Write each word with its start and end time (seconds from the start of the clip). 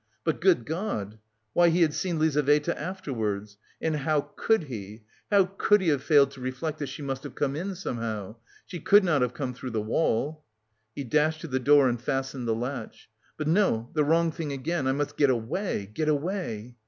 But, 0.23 0.41
good 0.41 0.65
God! 0.65 1.19
Why, 1.53 1.69
he 1.69 1.83
had 1.83 1.93
seen 1.93 2.17
Lizaveta 2.17 2.75
afterwards! 2.75 3.57
And 3.79 3.97
how 3.97 4.31
could 4.35 4.63
he, 4.63 5.03
how 5.29 5.45
could 5.45 5.79
he 5.79 5.89
have 5.89 6.01
failed 6.01 6.31
to 6.31 6.41
reflect 6.41 6.79
that 6.79 6.87
she 6.89 7.03
must 7.03 7.21
have 7.21 7.35
come 7.35 7.55
in 7.55 7.75
somehow! 7.75 8.37
She 8.65 8.79
could 8.79 9.03
not 9.03 9.21
have 9.21 9.35
come 9.35 9.53
through 9.53 9.69
the 9.69 9.79
wall! 9.83 10.43
He 10.95 11.03
dashed 11.03 11.41
to 11.41 11.47
the 11.47 11.59
door 11.59 11.87
and 11.87 12.01
fastened 12.01 12.47
the 12.47 12.55
latch. 12.55 13.11
"But 13.37 13.47
no, 13.47 13.91
the 13.93 14.03
wrong 14.03 14.31
thing 14.31 14.51
again! 14.51 14.87
I 14.87 14.91
must 14.91 15.17
get 15.17 15.29
away, 15.29 15.91
get 15.93 16.07
away...." 16.09 16.77